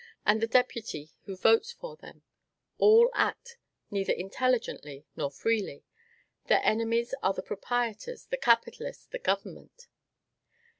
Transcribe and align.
and 0.25 0.41
the 0.41 0.47
deputy 0.47 1.11
who 1.25 1.37
votes 1.37 1.71
for 1.71 1.95
them, 1.95 2.23
all 2.79 3.11
act 3.13 3.57
neither 3.91 4.13
intelligently 4.13 5.05
nor 5.15 5.29
freely. 5.29 5.83
Their 6.47 6.61
enemies 6.63 7.13
are 7.21 7.35
the 7.35 7.43
proprietors, 7.43 8.25
the 8.25 8.37
capitalists, 8.37 9.05
the 9.05 9.19
government. 9.19 9.89